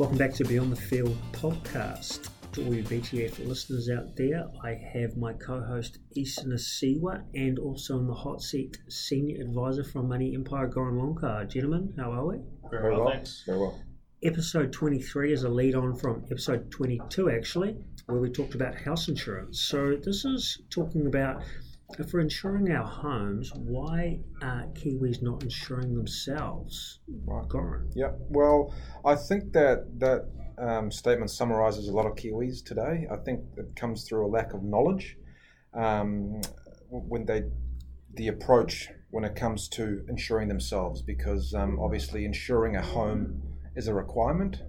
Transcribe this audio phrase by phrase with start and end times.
[0.00, 2.30] Welcome back to Beyond the Field podcast.
[2.52, 7.98] To all you BTF listeners out there, I have my co-host Isa Nasiwa and also
[7.98, 11.46] on the hot seat, senior advisor from Money Empire, Goran Longcar.
[11.50, 12.38] Gentlemen, how are we?
[12.70, 13.42] Very well, thanks.
[13.44, 13.78] Very well.
[14.22, 17.76] Episode 23 is a lead on from episode 22, actually,
[18.06, 19.60] where we talked about house insurance.
[19.60, 21.42] So this is talking about
[21.98, 27.00] if we're insuring our homes, why are Kiwis not insuring themselves?
[27.24, 27.46] Right.
[27.48, 27.90] Goran.
[27.94, 28.12] Yeah.
[28.28, 33.06] Well, I think that that um, statement summarizes a lot of Kiwis today.
[33.10, 35.16] I think it comes through a lack of knowledge
[35.74, 36.40] um,
[36.90, 37.44] when they
[38.14, 43.42] the approach when it comes to insuring themselves, because um, obviously insuring a home
[43.74, 44.62] is a requirement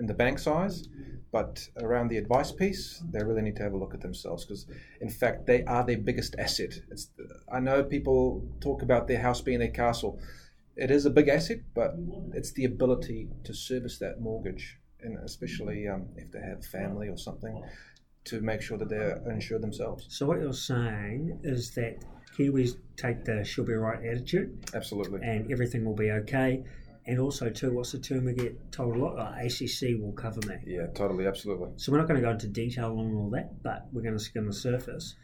[0.00, 0.88] in the bank size.
[1.32, 4.66] But around the advice piece, they really need to have a look at themselves because,
[5.00, 6.74] in fact, they are their biggest asset.
[6.90, 7.08] It's,
[7.50, 10.20] I know people talk about their house being their castle.
[10.76, 11.94] It is a big asset, but
[12.34, 17.16] it's the ability to service that mortgage, and especially um, if they have family or
[17.16, 17.62] something,
[18.24, 20.06] to make sure that they're insured themselves.
[20.10, 22.04] So what you're saying is that
[22.36, 25.20] Kiwis take the she'll be right attitude Absolutely.
[25.22, 26.64] and everything will be okay.
[27.06, 29.16] And also, too, what's the term we get told a lot?
[29.18, 30.54] Oh, ACC will cover me.
[30.64, 31.70] Yeah, totally, absolutely.
[31.76, 34.22] So we're not going to go into detail on all that, but we're going to
[34.22, 35.16] skim the surface.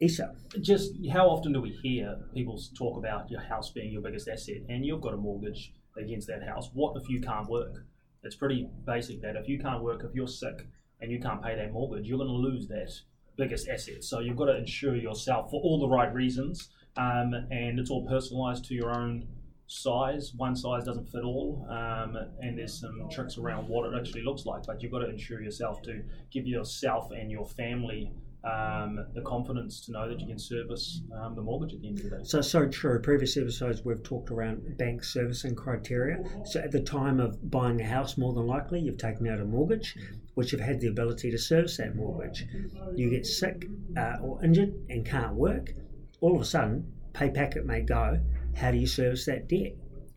[0.00, 4.28] Isa, Just how often do we hear people talk about your house being your biggest
[4.28, 6.70] asset and you've got a mortgage against that house?
[6.72, 7.84] What if you can't work?
[8.22, 10.66] It's pretty basic that if you can't work, if you're sick
[11.00, 12.90] and you can't pay that mortgage, you're going to lose that
[13.36, 14.04] biggest asset.
[14.04, 18.06] So you've got to insure yourself for all the right reasons, um, and it's all
[18.08, 19.26] personalised to your own
[19.70, 20.32] size.
[20.36, 24.44] One size doesn't fit all, um, and there's some tricks around what it actually looks
[24.44, 24.64] like.
[24.66, 28.12] But you've got to ensure yourself to give yourself and your family
[28.42, 31.98] um, the confidence to know that you can service um, the mortgage at the end
[31.98, 32.24] of the day.
[32.24, 32.98] so so true.
[32.98, 36.24] Previous episodes we've talked around bank servicing criteria.
[36.46, 39.44] So at the time of buying a house, more than likely you've taken out a
[39.44, 39.94] mortgage,
[40.34, 42.46] which you've had the ability to service that mortgage.
[42.94, 43.66] You get sick
[43.96, 45.74] uh, or injured and can't work.
[46.22, 48.20] All of a sudden, pay packet may go.
[48.56, 49.72] How do you service that debt?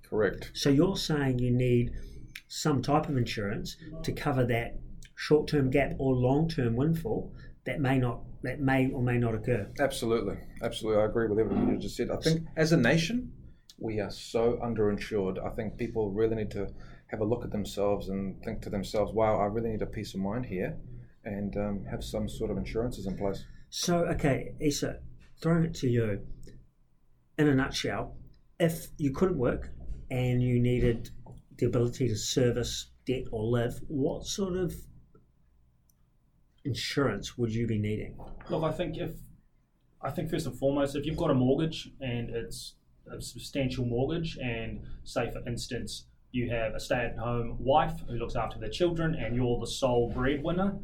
[0.07, 0.51] Correct.
[0.53, 1.91] So you're saying you need
[2.47, 4.77] some type of insurance to cover that
[5.16, 7.33] short-term gap or long-term windfall
[7.66, 9.67] that may not that may or may not occur.
[9.79, 11.01] Absolutely, absolutely.
[11.01, 12.11] I agree with everything you just said.
[12.11, 13.31] I think as a nation,
[13.79, 15.43] we are so underinsured.
[15.43, 16.67] I think people really need to
[17.07, 20.13] have a look at themselves and think to themselves, "Wow, I really need a peace
[20.13, 20.77] of mind here,"
[21.23, 23.45] and um, have some sort of insurances in place.
[23.69, 24.99] So okay, Isa,
[25.41, 26.19] throwing it to you.
[27.35, 28.16] In a nutshell,
[28.63, 29.69] if you couldn't work
[30.09, 31.09] and you needed
[31.57, 34.74] the ability to service debt or live, what sort of
[36.63, 38.18] insurance would you be needing?
[38.50, 39.12] Look, I think if
[40.02, 42.75] I think first and foremost, if you've got a mortgage and it's
[43.12, 48.57] a substantial mortgage, and say for instance you have a stay-at-home wife who looks after
[48.59, 50.79] their children, and you're the sole breadwinner,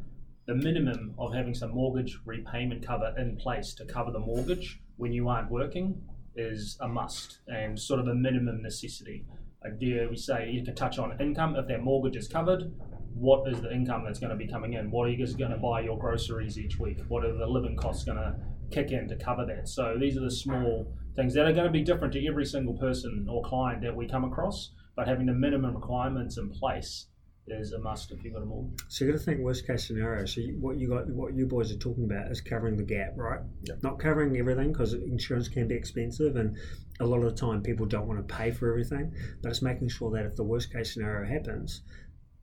[0.48, 5.14] the minimum of having some mortgage repayment cover in place to cover the mortgage when
[5.14, 6.02] you aren't working
[6.36, 9.26] is a must and sort of a minimum necessity.
[9.66, 12.72] Uh, dare we say you can touch on income if their mortgage is covered.
[13.14, 14.92] What is the income that's going to be coming in?
[14.92, 17.00] What are you going to buy your groceries each week?
[17.08, 18.36] What are the living costs going to
[18.72, 19.68] kick in to cover that?
[19.68, 22.76] So these are the small things that are going to be different to every single
[22.76, 24.72] person or client that we come across.
[24.96, 27.08] But having the minimum requirements in place
[27.52, 28.80] is a must if you've got a mortgage.
[28.88, 30.26] So you got to think worst case scenario.
[30.26, 33.14] So you, what you got, what you boys are talking about is covering the gap,
[33.16, 33.40] right?
[33.64, 33.84] Yep.
[33.84, 36.58] Not covering everything because insurance can be expensive, and
[37.00, 39.14] a lot of the time people don't want to pay for everything.
[39.42, 41.82] But it's making sure that if the worst case scenario happens,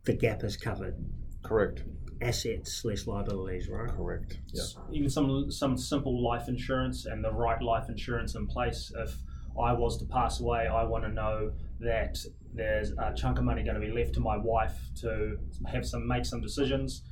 [0.05, 0.97] the gap is covered.
[1.43, 1.85] Correct.
[2.23, 3.91] Assets less liabilities, right?
[3.91, 4.39] Correct.
[4.53, 4.63] Yeah.
[4.91, 8.91] even some some simple life insurance and the right life insurance in place.
[8.97, 9.17] If
[9.61, 12.19] I was to pass away, I want to know that
[12.55, 15.39] there's a chunk of money going to be left to my wife to
[15.71, 17.03] have some make some decisions,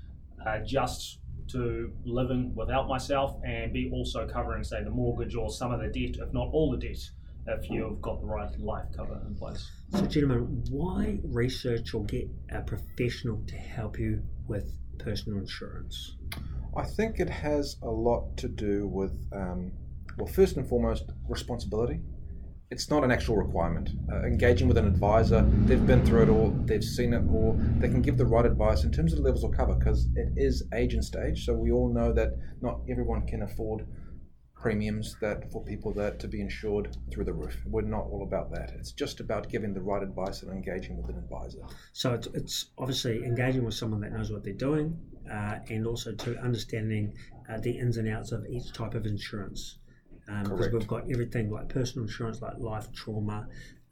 [0.46, 1.18] uh, just
[1.48, 5.88] to living without myself, and be also covering say the mortgage or some of the
[5.88, 6.98] debt, if not all the debt,
[7.46, 9.70] if you've got the right life cover in place.
[9.90, 16.16] So, gentlemen, why research or get a professional to help you with personal insurance?
[16.76, 19.72] I think it has a lot to do with, um,
[20.16, 22.00] well, first and foremost, responsibility.
[22.70, 23.90] It's not an actual requirement.
[24.10, 27.88] Uh, engaging with an advisor, they've been through it all, they've seen it all, they
[27.88, 30.64] can give the right advice in terms of the levels of cover because it is
[30.74, 31.44] age and stage.
[31.44, 32.30] So we all know that
[32.62, 33.86] not everyone can afford
[34.64, 37.54] premiums that for people that to be insured through the roof.
[37.66, 38.72] We're not all about that.
[38.78, 41.60] It's just about giving the right advice and engaging with an advisor.
[41.92, 44.98] So it's, it's obviously engaging with someone that knows what they're doing,
[45.30, 47.12] uh, and also to understanding
[47.50, 49.76] uh, the ins and outs of each type of insurance.
[50.28, 50.74] Um, because Correct.
[50.74, 53.46] we've got everything like personal insurance, like life, trauma,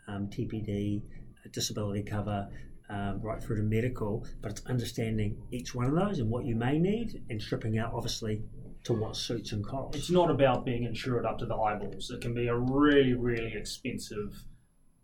[0.08, 2.48] um, TPD, uh, disability cover,
[2.88, 6.54] um, right through to medical, but it's understanding each one of those and what you
[6.54, 8.42] may need and stripping out, obviously,
[8.84, 9.96] to what suits and costs.
[9.96, 12.10] It's not about being insured up to the eyeballs.
[12.10, 14.34] It can be a really, really expensive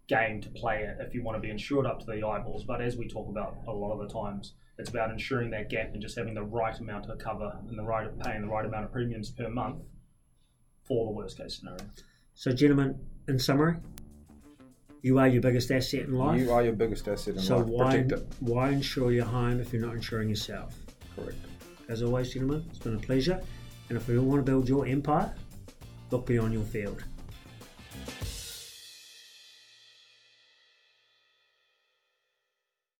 [0.08, 2.64] game to play it if you want to be insured up to the eyeballs.
[2.64, 5.90] But as we talk about a lot of the times, it's about ensuring that gap
[5.92, 8.64] and just having the right amount of cover and the right of paying the right
[8.64, 9.82] amount of premiums per month
[10.88, 11.85] for the worst case scenario.
[12.35, 12.99] So, gentlemen,
[13.29, 13.76] in summary,
[15.02, 16.40] you are your biggest asset in life.
[16.40, 18.08] You are your biggest asset in so life.
[18.11, 20.75] So why why insure your home if you're not insuring yourself?
[21.14, 21.37] Correct.
[21.88, 23.40] As always, gentlemen, it's been a pleasure.
[23.88, 25.32] And if we all want to build your empire,
[26.11, 27.05] look beyond your field.